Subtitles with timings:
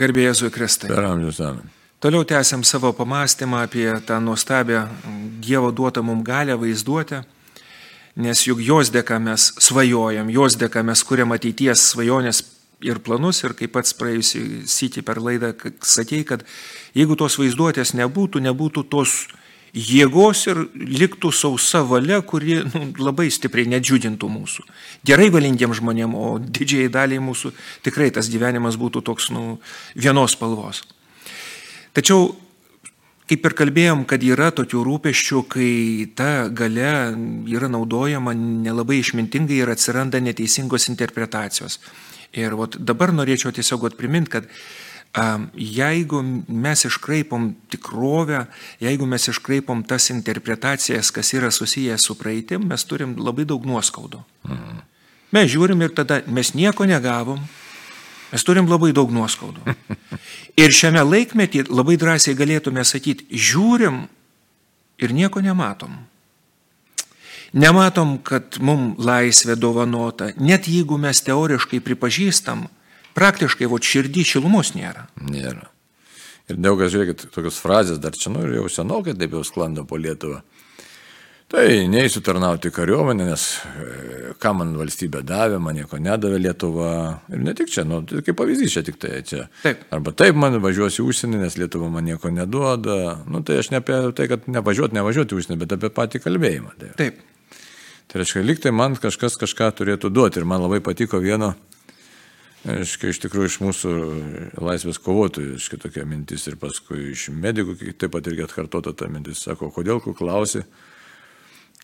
[0.00, 0.88] Garbėjai Jėzui Kristai.
[0.88, 1.66] Per amžius amen.
[2.00, 4.86] Toliau tęsiam savo pamastymą apie tą nuostabią
[5.44, 7.18] Dievo duotą mums galę vaizduotę,
[8.16, 12.40] nes juk jos dėka mes svajojam, jos dėka mes kuriam ateities svajonės
[12.80, 15.52] ir planus ir kaip pats praėjusį sitį per laidą
[15.84, 16.46] sakėjai, kad
[16.96, 19.26] jeigu tos vaizduotės nebūtų, nebūtų tos
[19.76, 24.66] jėgos ir liktų sausa valia, kuri nu, labai stipriai nedžiudintų mūsų.
[25.06, 27.52] Gerai valingiems žmonėms, o didžiai daliai mūsų
[27.86, 29.60] tikrai tas gyvenimas būtų toks nu,
[29.94, 30.82] vienos spalvos.
[31.94, 32.32] Tačiau,
[33.30, 35.70] kaip ir kalbėjom, kad yra tokių rūpeščių, kai
[36.18, 36.90] ta gale
[37.50, 41.78] yra naudojama nelabai išmintingai ir atsiranda neteisingos interpretacijos.
[42.34, 44.50] Ir vat, dabar norėčiau tiesiog priminti, kad
[45.54, 48.44] jeigu mes iškraipom tikrovę,
[48.80, 54.22] jeigu mes iškraipom tas interpretacijas, kas yra susijęs su praeitim, mes turim labai daug nuoskaudų.
[54.46, 54.78] Mhm.
[55.32, 57.38] Mes žiūrim ir tada mes nieko negavom,
[58.32, 59.62] mes turim labai daug nuoskaudų.
[60.62, 64.08] Ir šiame laikmetį labai drąsiai galėtume sakyti, žiūrim
[65.00, 65.94] ir nieko nematom.
[67.50, 72.66] Nematom, kad mums laisvė dovanota, net jeigu mes teoriškai pripažįstam,
[73.18, 75.08] praktiškai vo širdį šilumos nėra.
[75.26, 75.68] Nėra.
[76.50, 80.40] Ir daugas, žiūrėkit, tokios frazės dar čia, nu, jau senokai taip jau sklando po Lietuvą.
[81.50, 83.86] Tai neįsiu tarnauti kariuomenę, nes e,
[84.38, 86.90] ką man valstybė davė, man nieko nedavė Lietuva.
[87.34, 89.48] Ir ne tik čia, nu, tai kaip pavyzdys čia tik tai čia.
[89.64, 89.82] Taip.
[89.90, 93.16] Arba taip man važiuosiu užsienį, nes Lietuva man nieko neduoda.
[93.26, 96.76] Nu, tai aš ne apie tai, kad nevažiuoti, nevažiuoti užsienį, bet apie patį kalbėjimą.
[96.78, 96.92] Tai.
[97.02, 97.18] Taip.
[98.10, 100.38] Tai reiškia, liktai man kažkas kažką turėtų duoti.
[100.38, 101.56] Ir man labai patiko vieno,
[102.68, 103.90] aiškiai, iš tikrųjų iš mūsų
[104.60, 109.42] laisvės kovotojų, aiškiai, tokia mintis ir paskui iš medikų taip pat irgi atkartota ta mintis.
[109.46, 110.64] Sako, kodėl tu klausi,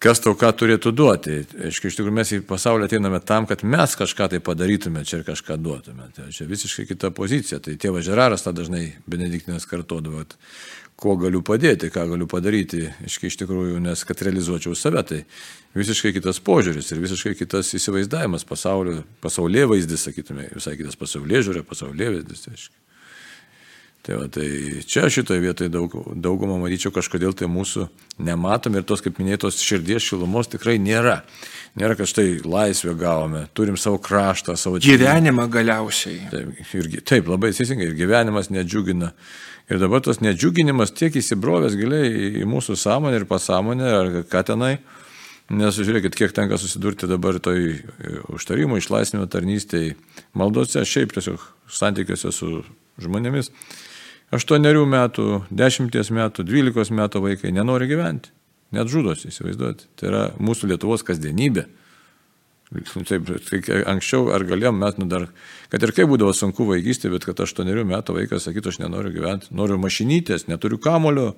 [0.02, 1.38] kas tau ką turėtų duoti.
[1.68, 5.26] Aiškiai, iš tikrųjų mes į pasaulį ateiname tam, kad mes kažką tai padarytume čia ir
[5.28, 6.10] kažką duotume.
[6.16, 7.62] Tai čia visiškai kita pozicija.
[7.64, 10.26] Tai tėvas Žeraras tą dažnai Benediktinės kartodavo,
[10.96, 15.20] ko galiu padėti, ką galiu padaryti, iškai iš tikrųjų, nes kad realizuočiau save, tai
[15.76, 21.64] visiškai kitas požiūris ir visiškai kitas įsivaizdavimas pasaulio, pasaulyje vaizdis, sakytume, visai kitas pasaulyje žiūrė,
[21.68, 22.48] pasaulyje vaizdis.
[22.52, 22.82] Aiškiai.
[24.06, 24.46] Tai, va, tai
[24.86, 27.88] čia šitoje vietoje daug, daugumą matyčiau kažkodėl tai mūsų
[28.22, 31.24] nematom ir tos, kaip minėtos, širdies šilumos tikrai nėra.
[31.76, 34.78] Nėra, kad štai laisvę gavome, turim savo kraštą, savo...
[34.80, 36.22] Gyvenimą galiausiai.
[36.32, 39.10] Taip, ir, taip labai teisingai, ir gyvenimas nedžiugina.
[39.68, 44.76] Ir dabar tas nedžiuginimas tiek įsibrovęs giliai į mūsų sąmonę ir pasąmonę, ar ką tenai.
[45.52, 47.76] Nes žiūrėkit, kiek tenka susidurti dabar toj
[48.34, 49.98] užtarimo išlaisvinimo tarnystėje,
[50.34, 52.62] maldose, šiaip tiesiog santykiuose su
[53.04, 53.52] žmonėmis.
[54.34, 54.64] 8
[54.96, 58.32] metų, 10 metų, 12 metų vaikai nenori gyventi.
[58.74, 59.90] Net žudosi, įsivaizduoti.
[59.98, 61.66] Tai yra mūsų Lietuvos kasdienybė.
[62.66, 63.28] Taip,
[63.86, 65.28] anksčiau ar galėjom mes, nu dar,
[65.70, 69.52] kad ir kaip būdavo sunku vaikystė, bet kad 8 metų vaikas sakytų, aš nenoriu gyventi,
[69.54, 71.28] noriu mašinytės, neturiu kamulio,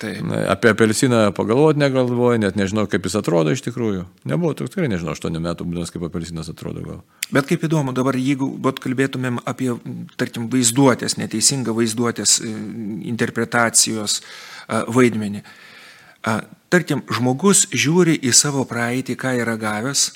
[0.00, 0.24] Taip.
[0.50, 4.02] apie apelsiną pagalvoti negalvoju, net nežinau, kaip jis atrodo iš tikrųjų.
[4.26, 7.04] Nebuvo, tikrai nežinau, 8 metų būdas, kaip apelsinas atrodo gal.
[7.30, 9.70] Bet kaip įdomu, dabar jeigu būt kalbėtumėm apie,
[10.18, 12.50] tarkim, vaizduotės, neteisingą vaizduotės e,
[13.12, 15.44] interpretacijos e, vaidmenį.
[16.24, 20.08] Tarkim, žmogus žiūri į savo praeitį, ką yra gavęs,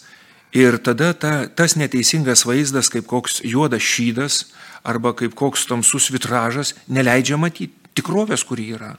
[0.52, 4.46] Ir tada ta, tas neteisingas vaizdas, kaip koks juodas šydas
[4.80, 8.94] arba kaip koks tamsus vitražas, neleidžia matyti tikrovės, kuri yra.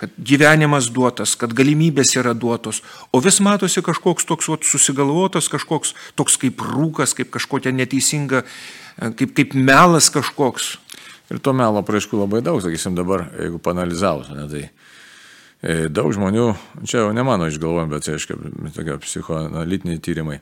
[0.00, 2.80] Kad gyvenimas duotas, kad galimybės yra duotos,
[3.12, 8.42] o vis matosi kažkoks toks vat, susigalvotas, kažkoks toks kaip rūkas, kaip kažkokia neteisinga,
[9.20, 10.78] kaip, kaip melas kažkoks.
[11.32, 15.03] Ir to melo praaišku labai daug, sakysim dabar, jeigu panalizavus, ne, tai E,
[15.64, 16.48] daug žmonių,
[16.84, 18.36] čia jau ne mano išgalvojim, bet čia, aišku,
[18.76, 20.40] tokie psichoanalitiniai tyrimai.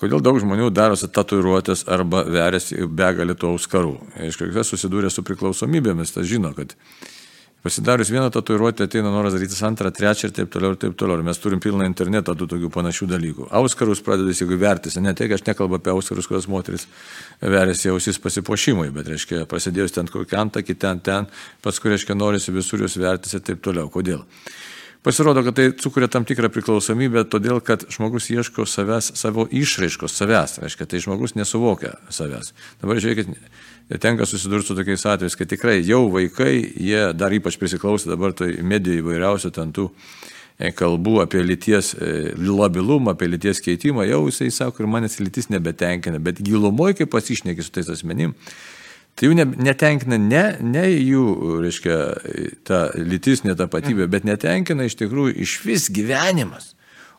[0.00, 3.94] Kodėl daug žmonių darosi tatuiruotės arba veriasi begalį tų auskarų?
[4.26, 6.74] Aišku, kas susidūrė su priklausomybėmis, tas žino, kad
[7.66, 11.18] Pasidarius vieną tatuiruotę ateina noras daryti antrą, trečią ir taip toliau ir taip toliau.
[11.18, 13.48] Ir mes turim pilną internetą tų tokių panašių dalykų.
[13.58, 16.86] Auskarus pradeda įsivertis, ne tai, aš nekalbu apie auskarus, kurios moteris
[17.42, 21.26] verėsi ausis pasipošimui, bet, reiškia, prasidėjus ten kokią antakį, ten, ten,
[21.66, 23.90] paskui, reiškia, norisi visur jūs vertis ir taip toliau.
[23.90, 24.22] Kodėl?
[25.02, 30.60] Pasirodo, kad tai sukuria tam tikrą priklausomybę, todėl kad žmogus ieško savęs, savo išraiškos savęs,
[30.62, 32.54] reiškia, tai žmogus nesuvokia savęs.
[32.78, 33.34] Dabar žiūrėkit,
[34.00, 38.56] tenka susidurti su tokiais atvejais, kad tikrai jau vaikai, jie dar ypač prisiklausė dabar tai
[38.66, 39.86] medijų įvairiausių ten tų
[40.58, 45.50] e, kalbų apie lyties e, labilumą, apie lyties keitimą, jau jisai sako, ir manęs lytis
[45.54, 48.34] nebetenkina, bet gilumoje, kai pasišneki su tais asmenim,
[49.14, 51.26] tai jų netenkina ne, ne jų,
[51.62, 51.98] reiškia,
[52.66, 56.72] ta lytis, ne tapatybė, bet netenkina iš tikrųjų iš vis gyvenimas.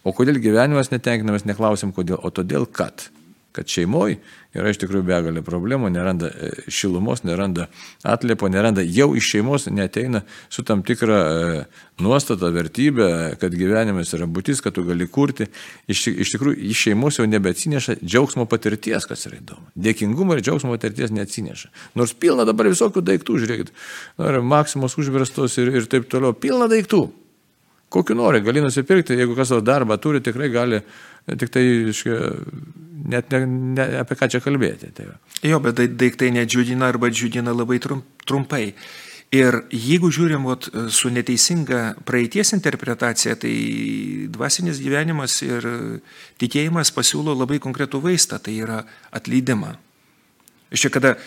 [0.04, 3.08] O kodėl gyvenimas netenkina, mes neklausim kodėl, o todėl, kad
[3.58, 4.20] kad šeimoje
[4.58, 7.68] yra iš tikrųjų begalė problemų, neranda e, šilumos, neranda
[8.08, 10.24] atliepo, neranda jau iš šeimos neteina
[10.54, 11.60] su tam tikra e,
[12.04, 13.10] nuostata, vertybė,
[13.42, 15.50] kad gyvenimas yra būtis, kad tu gali kurti.
[15.90, 19.70] Iš, iš tikrųjų, iš šeimos jau nebeatsineša džiaugsmo patirties, kas yra įdomu.
[19.88, 21.74] Dėkingumo ir džiaugsmo patirties neatsineša.
[22.00, 23.74] Nors pilna dabar visokių daiktų, žiūrėkit,
[24.22, 27.08] ar maksimos užverstos ir, ir taip toliau, pilna daiktų.
[27.94, 30.82] Kokiu nori, gali nusipirkti, jeigu kas savo darbą turi, tikrai gali
[31.40, 31.64] tik tai
[31.94, 32.18] iškia,
[33.08, 34.92] net ne, ne, apie ką čia kalbėti.
[34.96, 35.10] Tai
[35.46, 38.64] jo, bet daiktai nedžiugina arba džiugina labai trumpai.
[39.36, 43.52] Ir jeigu žiūrim vat, su neteisinga praeities interpretacija, tai
[44.32, 45.68] dvasinis gyvenimas ir
[46.40, 49.74] tikėjimas pasiūlo labai konkretų vaistą, tai yra atleidimą.
[50.72, 51.18] Iš čia, kada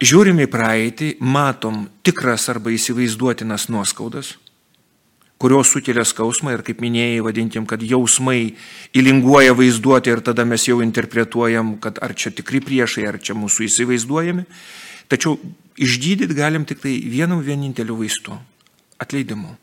[0.00, 4.38] žiūrim į praeitį, matom tikras arba įsivaizduotinas nuoskaudas,
[5.44, 8.54] kurios sukelia skausmą ir kaip minėjai, vadintim, kad jausmai
[8.96, 13.66] įlinguoja vaizduoti ir tada mes jau interpretuojam, kad ar čia tikri priešai, ar čia mūsų
[13.66, 14.46] įsivaizduojami.
[15.12, 15.36] Tačiau
[15.76, 18.38] išgydyti galim tik tai vienu vieninteliu vaistu-
[19.04, 19.56] atleidimu.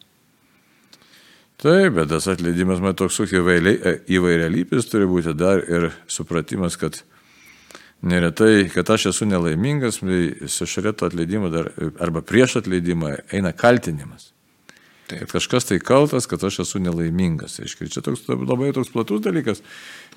[1.62, 7.02] Taip, bet tas atleidimas, man toks įvairialypis turi būti dar ir supratimas, kad
[8.02, 14.32] neretai, kad aš esu nelaimingas, tai su šreto atleidimu dar, arba prieš atleidimą eina kaltinimas.
[15.12, 15.26] Taip.
[15.26, 17.60] Kad kažkas tai kaltas, kad aš esu nelaimingas.
[17.64, 19.60] Aiškiai, čia toks labai toks platus dalykas.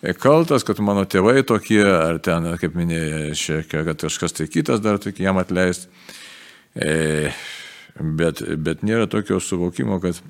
[0.03, 4.85] E, kaltas, kad mano tėvai tokie, ar ten, kaip minėjai, šiek, kad kažkas tai kitas
[4.85, 5.89] dar tik jam atleist.
[6.75, 7.33] E,
[7.99, 10.23] bet, bet nėra tokio suvokimo, kad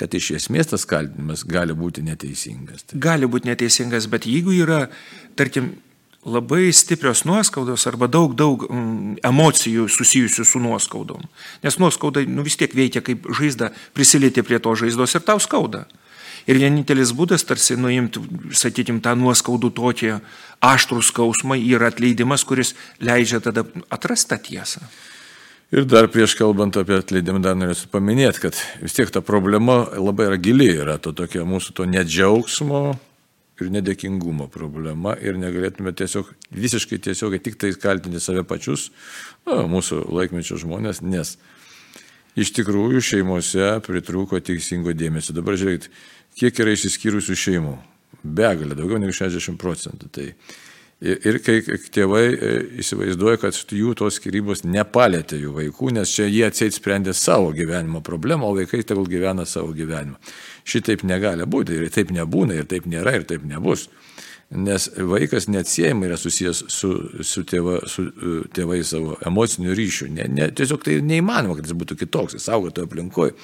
[0.00, 2.86] kad iš esmės tas kaltinimas gali būti neteisingas.
[2.96, 4.86] Gali būti neteisingas, bet jeigu yra,
[5.36, 5.74] tarkim,
[6.24, 11.24] labai stiprios nuoskaudos arba daug, daug mm, emocijų susijusių su nuoskaudom.
[11.64, 15.86] Nes nuoskauda nu, vis tiek veikia kaip žaizda, prisilieti prie to žaizdos ir tau skauda.
[16.48, 18.20] Ir vienintelis būdas tarsi nuimti,
[18.56, 20.14] sakykim, tą nuoskaudų tokį
[20.64, 24.84] aštrų skausmą yra atleidimas, kuris leidžia tada atrasti tą tiesą.
[25.70, 30.26] Ir dar prieš kalbant apie atleidimą, dar norėsiu paminėti, kad vis tiek ta problema labai
[30.26, 32.82] yra gili, yra to tokio mūsų to nedžiaugsmo,
[33.64, 38.88] ir nedėkingumo problema ir negalėtume tiesiog visiškai tiesiogiai tik tai kaltinti save pačius,
[39.48, 41.36] na, mūsų laikmečio žmonės, nes
[42.40, 45.34] iš tikrųjų šeimose pritrūko teisingo dėmesio.
[45.36, 45.90] Dabar žiūrėkit,
[46.40, 47.76] kiek yra išsiskyrusių šeimų.
[48.20, 50.10] Begalė, daugiau negu 60 procentų.
[50.12, 50.26] Tai
[51.00, 52.48] Ir kai tėvai e,
[52.82, 58.02] įsivaizduoja, kad jų tos skirybos nepalėtė jų vaikų, nes čia jie atseit sprendė savo gyvenimo
[58.04, 60.20] problemą, o vaikai tegul gyvena savo gyvenimą.
[60.70, 63.88] Šitaip negali būti ir taip nebūna, ir taip nėra, ir taip nebus.
[64.50, 66.88] Nes vaikas neatsiejamai yra susijęs su,
[67.22, 70.08] su, tėva, su e, tėvai savo emociniu ryšiu.
[70.10, 73.36] Ne, ne, tiesiog tai neįmanoma, kad jis būtų kitoks, jis toje aplinkoje.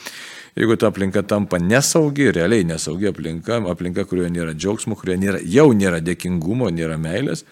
[0.56, 5.69] Jeigu ta aplinka tampa nesaugi, realiai nesaugi aplinka, aplinka, kurioje nėra džiaugsmo, kurioje nėra, jau
[5.76, 7.44] nėra dėkingumo, nėra meilės,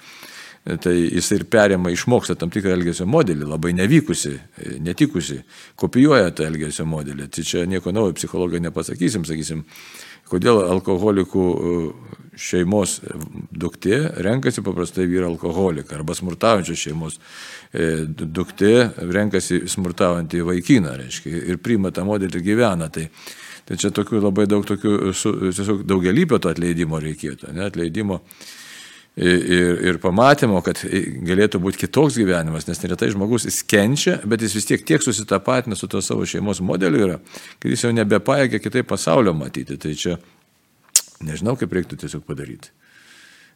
[0.64, 4.32] tai jis ir perima, išmoksta tam tikrą elgesio modelį, labai nevykusi,
[4.84, 5.42] netikusi,
[5.80, 7.28] kopijuoja tą elgesio modelį.
[7.28, 9.64] Tai čia nieko naujo psichologai nepasakysim, sakysim,
[10.30, 11.44] kodėl alkoholikų
[12.40, 12.96] šeimos
[13.52, 17.20] duktė renkasi paprastai vyrą alkoholiką arba smurtaujančios šeimos
[17.74, 22.86] E, duktė renkasi smurtaujantį vaikiną, reiškia, ir priima tą modelį ir gyvena.
[22.94, 23.08] Tai,
[23.66, 28.20] tai čia tokių labai daug tokių, su, tiesiog daugelįpio to atleidimo reikėtų, ne, atleidimo
[29.16, 30.80] ir, ir pamatymo, kad
[31.28, 35.78] galėtų būti kitoks gyvenimas, nes neretai žmogus jis kenčia, bet jis vis tiek tiek susitapatina
[35.78, 37.18] su to savo šeimos modeliu yra,
[37.62, 39.78] kad jis jau nebepaėgia kitaip pasaulio matyti.
[39.80, 40.18] Tai čia
[41.24, 42.74] nežinau, kaip reiktų tiesiog padaryti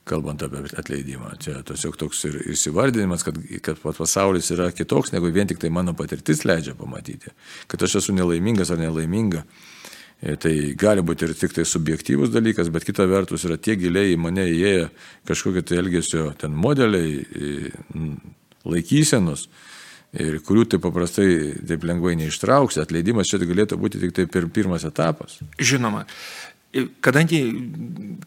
[0.09, 1.35] kalbant apie atleidimą.
[1.43, 5.95] Čia tiesiog toks ir įsivardinimas, kad, kad pasaulis yra kitoks, negu vien tik tai mano
[5.99, 7.33] patirtis leidžia pamatyti.
[7.71, 9.45] Kad aš esu nelaimingas ar nelaiminga.
[10.19, 14.17] E, tai gali būti ir tik tai subjektyvus dalykas, bet kita vertus yra tie giliai
[14.17, 14.89] į mane įėję
[15.29, 17.71] kažkokie tai elgesio ten modeliai,
[18.67, 19.47] laikysenos,
[20.19, 22.83] ir kurių taip paprastai taip lengvai neištrauksi.
[22.83, 25.39] Atleidimas čia galėtų būti tik tai per pirmas etapas.
[25.63, 26.07] Žinoma,
[27.01, 27.39] Kadangi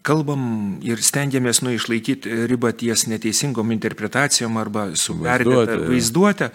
[0.01, 6.47] kalbam ir stengiamės nu išlaikyti ribą ties neteisingom interpretacijom arba su perdėta vaizduotė,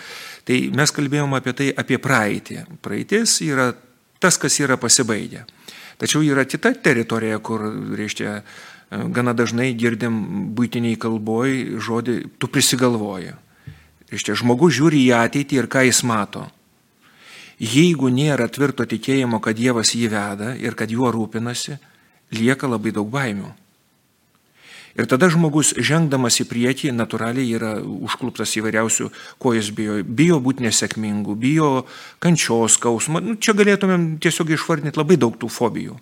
[0.51, 2.59] tai mes kalbėjom apie tai, apie praeitį.
[2.83, 3.69] Praeitis yra
[4.23, 5.45] tas, kas yra pasibaigę.
[6.01, 7.63] Tačiau yra kita teritorija, kur,
[7.97, 8.41] reiškia,
[8.91, 10.19] gana dažnai girdim
[10.57, 13.33] būtiniai kalboj žodį tu prisigalvoji.
[14.13, 16.47] Reiškia, žmogus žiūri į ateitį ir ką jis mato.
[17.57, 21.79] Jeigu nėra tvirto tikėjimo, kad Dievas jį veda ir kad juo rūpinasi,
[22.37, 23.49] lieka labai daug baimių.
[24.97, 29.11] Ir tada žmogus, žengdamas į priekį, natūraliai yra užkluptas įvairiausių,
[29.43, 29.99] ko jis bijo.
[30.05, 31.71] Bijo būti nesėkmingu, bijo
[32.25, 33.21] kančios, skausmo.
[33.21, 35.99] Nu, čia galėtumėm tiesiog išvardinti labai daug tų fobijų.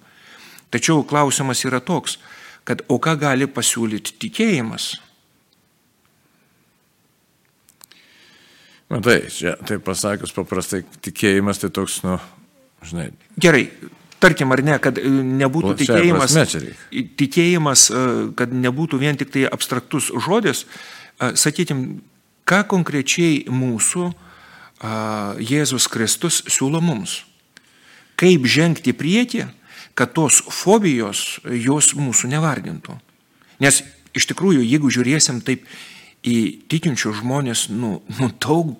[0.75, 2.21] Tačiau klausimas yra toks,
[2.67, 4.93] kad o ką gali pasiūlyti tikėjimas?
[8.95, 12.19] Matai, čia taip pasakius paprastai tikėjimas tai toks, nu,
[12.87, 13.09] žinai.
[13.43, 13.67] Gerai,
[14.23, 15.09] tarkim ar ne, kad e,
[15.43, 16.37] nebūtų tikėjimas,
[17.21, 18.05] tikėjimas, e,
[18.39, 20.65] kad nebūtų vien tik tai abstraktus žodis,
[21.39, 22.03] sakytim,
[22.49, 24.11] ką konkrečiai mūsų
[25.41, 27.23] Jėzus Kristus siūlo mums.
[28.21, 29.45] Kaip žengti į priekį,
[29.95, 32.99] kad tos fobijos jos mūsų nevardintų.
[33.63, 33.81] Nes
[34.15, 35.67] iš tikrųjų, jeigu žiūrėsim taip
[36.27, 36.37] į
[36.71, 38.75] tikinčius žmonės, nu, nu daug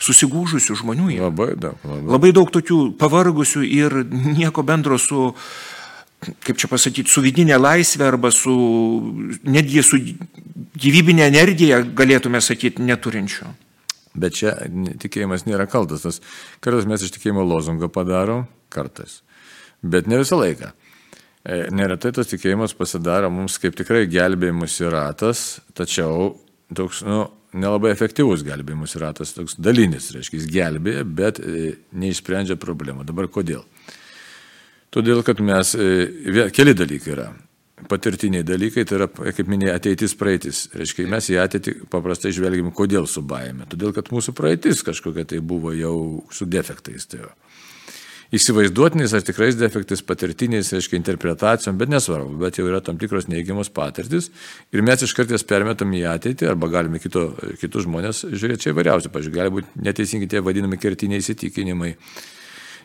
[0.00, 1.28] susigūžusių žmonių yra.
[1.28, 2.12] Labai daug, labai.
[2.14, 5.30] Labai daug tokių pavargusių ir nieko bendro su,
[6.46, 8.54] kaip čia pasakyti, su vidinė laisvė arba su,
[9.44, 10.00] netgi su
[10.80, 13.50] gyvybinė energija, galėtume sakyti, neturinčių.
[14.20, 14.56] Bet čia
[15.00, 16.02] tikėjimas nėra kaltas.
[16.06, 16.20] Tas
[16.64, 19.20] kartais mes iš tikėjimo lozungą padarom, kartais.
[19.82, 20.72] Bet ne visą laiką.
[21.40, 26.34] E, Neretai tas tikėjimas pasidaro mums kaip tikrai gelbėjimus ratas, tačiau
[26.76, 33.06] toks, nu, nelabai efektyvus gelbėjimus ratas, toks dalinis, reiškia, jis gelbėja, bet e, neišsprendžia problemų.
[33.08, 33.64] Dabar kodėl?
[34.94, 37.30] Todėl, kad mes, e, keli dalykai yra.
[37.90, 40.66] Patirtiniai dalykai, tai yra, kaip minėjai, ateitis praeitis.
[40.76, 43.64] Reiškia, mes į ateitį paprastai žvelgiam, kodėl su baime.
[43.70, 45.94] Todėl, kad mūsų praeitis kažkokia tai buvo jau
[46.34, 47.08] su defektais.
[47.08, 47.32] Tai va.
[48.30, 53.72] Įsivaizduotiniais ar tikrais defektais, patirtiniais, reiškia, interpretacijom, bet nesvarbu, bet jau yra tam tikros neigiamos
[53.74, 54.28] patirtis
[54.70, 59.10] ir mes iš karties permetam į ateitį arba galime kito, kitus žmonės žiūrėti čia įvairiausiai.
[59.10, 61.90] Pavyzdžiui, gali būti neteisingi tie vadinami kertiniai įsitikinimai,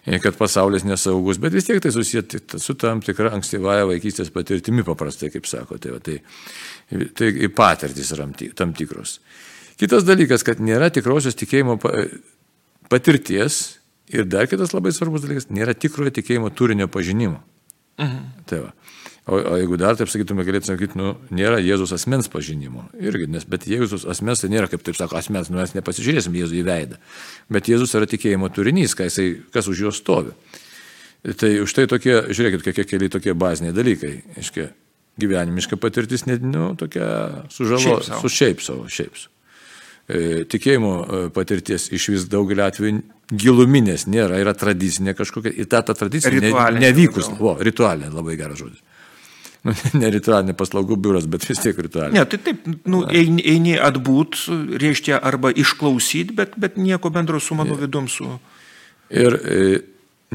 [0.09, 4.87] e, kad pasaulis nesaugus, bet vis tiek tai susiję su tam tikra ankstyvąją vaikystės patirtimi
[4.87, 5.77] paprastai, kaip sako.
[5.77, 6.17] Tai, tai,
[7.13, 8.25] tai patirtis yra
[8.57, 9.19] tam tikros.
[9.77, 12.07] Kitas dalykas, kad nėra tikrosios tikėjimo pa-
[12.89, 13.75] patirties
[14.11, 17.41] ir dar kitas labai svarbus dalykas, nėra tikrojo tikėjimo turinio pažinimo.
[18.01, 18.23] Mhm.
[18.49, 18.73] Tai va.
[19.25, 22.83] O, o jeigu dar taip sakytume, galėtume sakyti, nu, nėra Jėzus asmens pažinimo.
[23.01, 26.59] Irgi, nes, bet Jėzus asmens tai nėra, kaip taip sako, asmens, nu, mes nepasižiūrėsim Jėzų
[26.59, 26.99] į veidą.
[27.49, 30.35] Bet Jėzus yra tikėjimo turinys, ką jisai, kas už jo stovi.
[31.25, 34.13] Tai už tai tokie, žiūrėkit, kokie keli tokie baziniai dalykai.
[34.43, 34.67] Iškia,
[35.17, 39.34] gyvenimiška patirtis, net, nu, tokia sužalo, su šiaip savo, šiaip sau.
[40.05, 42.97] E, Tikėjimo e, patirties iš vis daugelį atvejų
[43.41, 47.55] giluminės nėra, yra tradicinė kažkokia, ir ta, ta tradicija ne, Ritualinė nevykus, labiau.
[47.55, 48.83] o, ritualinė, labai geras žodis.
[49.65, 52.19] Nu, ne ritualinė paslaugų biuras, bet vis tiek ritualinė.
[52.19, 54.43] Ne, tai taip, nu, eini, eini atbūt,
[54.83, 58.29] reiškia, arba išklausyti, bet, bet nieko bendro su mano vidum su...
[59.09, 59.57] Ir e,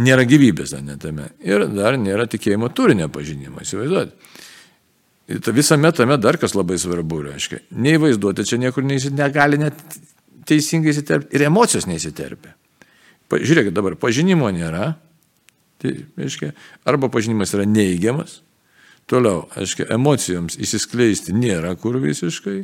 [0.02, 1.30] nėra gyvybės dar netame.
[1.46, 4.18] Ir dar nėra tikėjimo turinio pažinimo, įsivaizduoti.
[5.44, 7.60] Ta visame tame dar kas labai svarbu, reiškia.
[7.78, 9.78] Nei vaizduoti čia niekur neįsit, negali net
[10.49, 11.37] teisingai įsiterpti.
[11.37, 12.56] Ir emocijos neįsiterpia.
[13.30, 14.96] Žiūrėkit, dabar pažinimo nėra.
[15.80, 16.50] Tai, reiškia,
[16.88, 18.40] arba pažinimas yra neigiamas.
[19.10, 22.58] Toliau, aiškiai, emocijoms įsiskleisti nėra kur visiškai.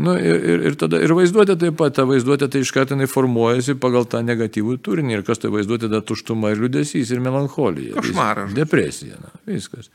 [0.00, 3.08] Nu, ir, ir, ir tada ir vaizduotė taip pat, ta vaizduotė tai iš karto jinai
[3.10, 7.96] formuojasi pagal tą negatyvų turinį ir kas tai vaizduotė, da tuštuma ir liūdėsys ir melancholija.
[7.98, 8.54] Košmaras.
[8.54, 9.90] Depresija, na, viskas.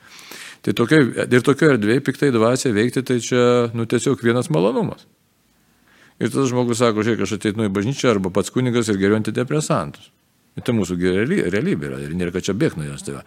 [0.66, 0.98] Tai tokia,
[1.30, 3.42] ir tokio erdvėje piktai dvasia veikti, tai čia,
[3.78, 5.04] nu, tiesiog vienas malonumas.
[6.18, 10.08] Ir tada žmogus sako, žiūrėk, aš ateinu į bažnyčią arba pats kunigas ir geriu antidepresantus.
[10.56, 10.96] Ir tai mūsų
[11.52, 13.04] realybė yra ir nėra, kad čia bėg nuo jos.
[13.04, 13.24] Tai, va.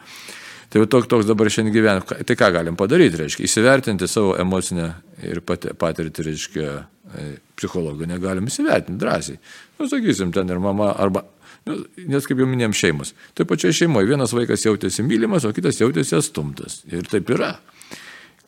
[0.72, 2.06] tai toks, toks dabar šiandien gyvenime.
[2.08, 4.88] Ką- Tai ką galim padaryti, reiškia, įsivertinti savo emocinę
[5.28, 6.70] ir pati- patirtį, reiškia,
[7.12, 7.26] e,
[7.60, 9.38] psichologinę galim įsivertinti drąsiai.
[9.78, 11.26] Nu, sakysim, ten ir mama arba,
[12.08, 13.14] nes kaip jau minėjom, šeimos.
[13.38, 16.82] Taip pačioje šeimoje vienas vaikas jautėsi mylimas, o kitas jautėsi atstumtas.
[16.90, 17.56] Ir taip yra.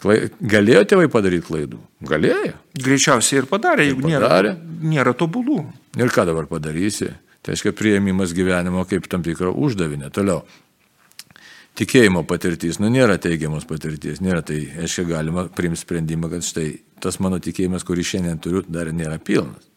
[0.00, 1.81] Galėjo tėvai padaryti klaidų?
[2.09, 2.55] Galėjo.
[2.81, 4.55] Greičiausiai ir padarė, jeigu nėra, padarė.
[4.95, 5.61] nėra tobulų.
[6.00, 7.11] Ir ką dabar padarysi?
[7.41, 10.09] Tai reiškia prieimimas gyvenimo kaip tam tikro uždavinio.
[10.12, 10.43] Toliau.
[11.81, 16.67] Tikėjimo patirtis, nu nėra teigiamos patirties, nėra tai, reiškia, galima priimti sprendimą, kad štai
[17.00, 19.70] tas mano tikėjimas, kurį šiandien turiu, dar nėra pilnas.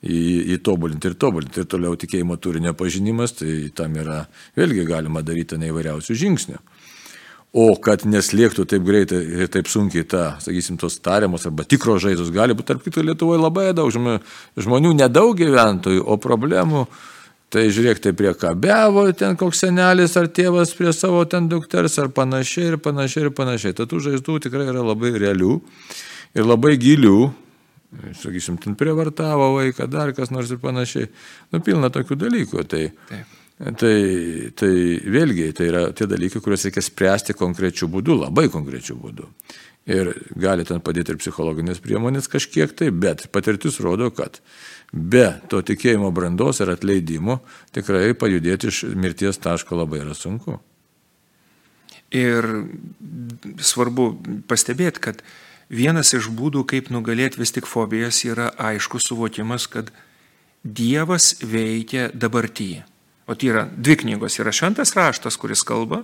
[0.00, 1.60] Įtobulinti ir tobulinti.
[1.60, 4.22] Ir toliau tikėjimo turinio pažinimas, tai tam yra,
[4.56, 6.60] vėlgi galima daryti neįvairiausių žingsnių.
[7.50, 12.30] O kad neslėgtų taip greitai ir taip sunkiai ta, sakysim, tos tariamos arba tikros žaizdos,
[12.30, 16.84] gali būti, tarp kitų, Lietuvoje labai daug žmonių nedaug gyventojų, o problemų,
[17.50, 22.12] tai žiūrėk, tai prie kabevo ten koks senelis ar tėvas prie savo ten dukters ar
[22.14, 23.74] panašiai ir panašiai ir panašiai.
[23.74, 25.58] Tad tų žaizdų tikrai yra labai realių
[26.38, 27.32] ir labai gilių,
[28.20, 31.10] sakysim, ten prievartavo vaiką, dar kas nors ir panašiai.
[31.52, 32.64] Nu, pilna tokių dalykų.
[32.70, 33.36] Tai, Taip.
[33.60, 33.96] Tai,
[34.56, 34.70] tai
[35.12, 39.26] vėlgi, tai yra tie dalykai, kuriuos reikia spręsti konkrečių būdų, labai konkrečių būdų.
[39.92, 44.40] Ir gali ten padėti ir psichologinės priemonės kažkiek tai, bet patirtis rodo, kad
[44.92, 47.42] be to tikėjimo brandos ir atleidimo
[47.76, 50.56] tikrai pajudėti iš mirties taško labai yra sunku.
[52.16, 52.48] Ir
[53.60, 54.08] svarbu
[54.48, 55.20] pastebėti, kad
[55.70, 59.92] vienas iš būdų, kaip nugalėti vis tik fobijas, yra aiškus suvokimas, kad
[60.60, 62.82] Dievas veikia dabartyje.
[63.30, 64.40] O tai yra dvi knygos.
[64.42, 66.02] Yra šventas raštas, kuris kalba,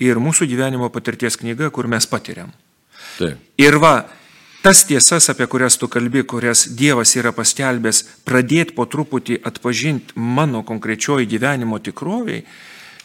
[0.00, 2.54] ir mūsų gyvenimo patirties knyga, kur mes patiriam.
[3.18, 3.42] Taip.
[3.60, 4.06] Ir va,
[4.62, 10.62] tas tiesas, apie kurias tu kalbi, kurias Dievas yra paskelbęs, pradėti po truputį atpažinti mano
[10.64, 12.46] konkrečioji gyvenimo tikroviai,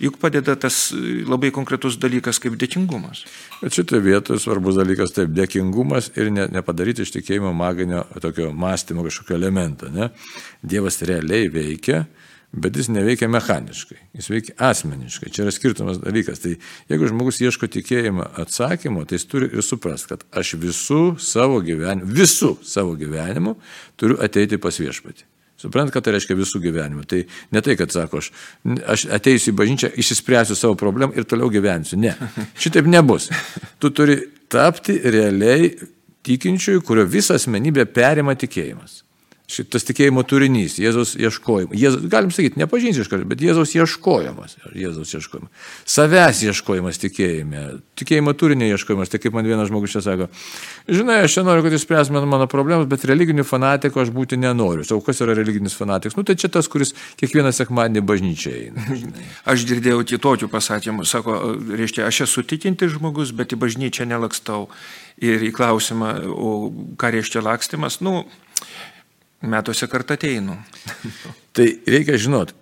[0.03, 0.91] juk padeda tas
[1.27, 3.23] labai konkretus dalykas kaip dėkingumas.
[3.61, 9.05] Bet šitoje vietoje svarbus dalykas taip, dėkingumas ir ne, nepadaryti iš tikėjimo maginio tokio mąstymo
[9.07, 9.89] kažkokio elemento.
[9.93, 10.11] Ne?
[10.61, 12.03] Dievas realiai veikia,
[12.53, 15.31] bet jis neveikia mechaniškai, jis veikia asmeniškai.
[15.33, 16.43] Čia yra skirtumas dalykas.
[16.43, 16.55] Tai
[16.91, 22.11] jeigu žmogus ieško tikėjimo atsakymo, tai jis turi ir suprasti, kad aš visų savo gyvenimu,
[22.13, 23.57] visų savo gyvenimu
[23.97, 25.32] turiu ateiti pas viešpatį.
[25.63, 27.05] Suprant, kad tai reiškia visų gyvenimų.
[27.07, 27.21] Tai
[27.55, 28.29] ne tai, kad sako, aš,
[28.95, 31.99] aš ateisiu į bažnyčią, išsispręsiu savo problemą ir toliau gyvensiu.
[32.03, 32.13] Ne.
[32.59, 33.29] Šitaip nebus.
[33.79, 34.19] Tu turi
[34.51, 35.71] tapti realiai
[36.27, 39.01] tikinčiųjų, kurio visą asmenybę perima tikėjimas
[39.51, 41.75] šitas tikėjimo turinys, Jėzaus ieškojimas.
[41.75, 44.55] Jėzus, galim sakyti, nepažinsiu iš karto, bet Jėzaus ieškojimas.
[44.71, 45.65] Jėzaus ieškojimas.
[45.89, 47.63] Savęs ieškojimas tikėjime.
[47.99, 49.11] Tikėjimo turinio ieškojimas.
[49.11, 50.29] Tai kaip man vienas žmogus čia sako,
[50.87, 54.87] žinai, aš čia noriu, kad jūs spręstumėte mano problemas, bet religinių fanatikų aš būti nenoriu.
[54.87, 56.15] Sau kas yra religinis fanatikas?
[56.17, 58.87] Nu, tai čia tas, kuris kiekvieną sekmadienį bažnyčiai eina.
[59.03, 59.27] Žinai.
[59.53, 61.07] Aš girdėjau kitokių pasakymų.
[61.09, 64.69] Sako, reiškia, aš esu tikintis žmogus, bet į bažnyčią nelakstau.
[65.23, 66.53] Ir į klausimą, o
[66.99, 68.23] ką reiškia lakstimas, nu,
[69.43, 70.57] metuose kartą ateinu.
[71.55, 72.53] tai reikia žinot,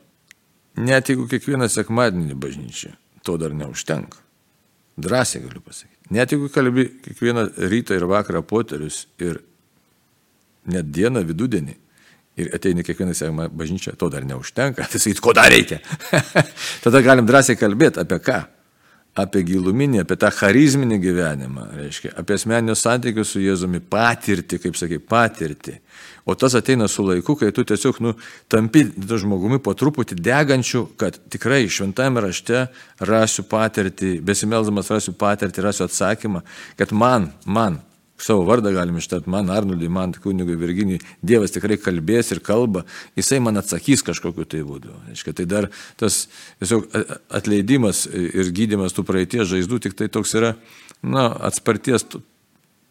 [0.81, 2.95] net jeigu kiekvieną sekmadienį bažnyčia,
[3.25, 4.19] to dar neužtenka.
[5.01, 6.11] Drąsiai galiu pasakyti.
[6.11, 9.39] Net jeigu kalbi kiekvieną rytą ir vakarą poterius ir
[10.71, 11.77] net dieną vidudienį
[12.41, 14.87] ir ateini kiekvieną sekmadienį bažnyčią, to dar neužtenka.
[14.91, 15.79] Tai sakyt, ko dar reikia?
[16.83, 18.41] Tada galim drąsiai kalbėti apie ką?
[19.17, 25.01] Apie giluminį, apie tą charizminį gyvenimą, reiškia, apie asmeninius santykius su Jėzumi, patirti, kaip sakai,
[25.03, 25.75] patirti.
[26.23, 28.13] O tas ateina su laiku, kai tu tiesiog, nu,
[28.51, 32.67] tampi žmogumi po truputį degančių, kad tikrai šventame rašte
[33.03, 36.45] rasiu patirtį, besimelzamas rasiu patirtį, rasiu atsakymą,
[36.79, 37.81] kad man, man,
[38.21, 42.85] savo vardą galim ištarti, man Arnoldui, man kunigui Virginijui, Dievas tikrai kalbės ir kalba,
[43.19, 44.93] jisai man atsakys kažkokiu tai būdu.
[45.11, 46.25] Aiškia, tai dar tas
[46.61, 46.89] tiesiog
[47.41, 50.55] atleidimas ir gydimas tų praeities žaizdų tik tai toks yra,
[51.01, 52.07] na, atsparties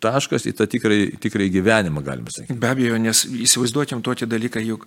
[0.01, 2.59] taškas į tą tikrai, tikrai gyvenimą, galime sakyti.
[2.61, 4.87] Be abejo, nes įsivaizduokim tokį dalyką, juk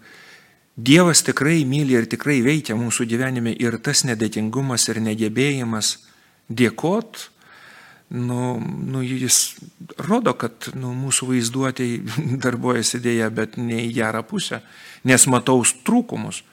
[0.73, 5.91] Dievas tikrai myli ir tikrai veikia mūsų gyvenime ir tas nedėtingumas ir negebėjimas
[6.49, 7.27] dėkot,
[8.09, 9.55] nu, nu, jis
[9.97, 12.01] rodo, kad nu, mūsų vaizduotėjai
[12.45, 14.61] darbuojasi dėja, bet ne į gerą pusę,
[15.07, 16.43] nes matau trūkumus.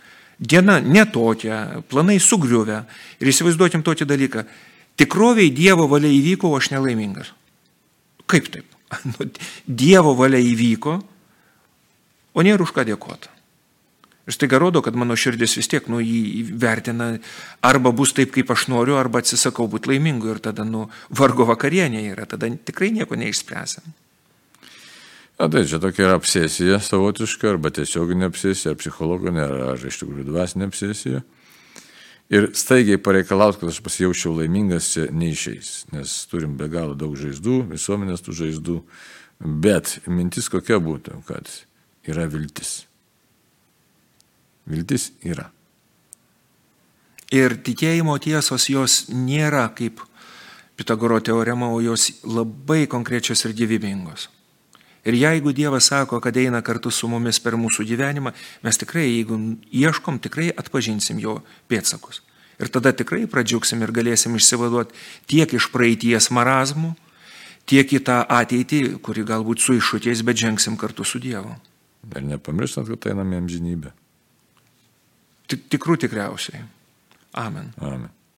[0.40, 2.78] Diena netokia, planai sugriuvę.
[3.20, 4.44] Ir įsivaizduokim tokį dalyką.
[4.96, 7.34] Tikroviai Dievo valia įvyko, o aš nelaimingas.
[8.30, 8.66] Kaip taip?
[9.06, 9.26] Nu,
[9.66, 10.96] dievo valia įvyko,
[12.34, 13.30] o nėra už ką dėkoti.
[14.30, 17.16] Ir tai rodo, kad mano širdis vis tiek, nu, jį vertina,
[17.66, 22.04] arba bus taip, kaip aš noriu, arba atsisakau būti laimingu ir tada, nu, vargo vakarienė
[22.12, 23.90] yra, tada tikrai nieko neišspręsim.
[25.40, 30.26] Na tai čia tokia yra obsesija savotiška, arba tiesioginė obsesija, ar psichologinė, ar iš tikrųjų
[30.28, 31.22] dvasinė obsesija.
[32.30, 37.56] Ir staigiai pareikalaut, kad aš pasijaučiau laimingas, čia neišeis, nes turim be galo daug žaizdų,
[37.72, 38.76] visuomenės tų žaizdų,
[39.64, 41.50] bet mintis kokia būtų, kad
[42.06, 42.84] yra viltis.
[44.70, 45.50] Viltis yra.
[47.30, 50.02] Ir tikėjimo tiesos jos nėra kaip
[50.80, 54.30] Pitagoro teorema, o jos labai konkrečios ir gyvybingos.
[55.04, 58.32] Ir jeigu Dievas sako, kad eina kartu su mumis per mūsų gyvenimą,
[58.64, 59.36] mes tikrai, jeigu
[59.72, 62.22] ieškom, tikrai atpažinsim jo pėtsakus.
[62.60, 64.96] Ir tada tikrai pradžiugsim ir galėsim išsivaduoti
[65.28, 66.94] tiek iš praeities marazmų,
[67.68, 71.54] tiek į tą ateitį, kuri galbūt su iššūkiais, bet žengsim kartu su Dievu.
[72.08, 73.92] Ir nepamirštant, kad einame amžinybę.
[75.50, 76.62] Tikrų tikriausiai.
[77.40, 77.72] Amen.
[77.80, 78.08] Amen.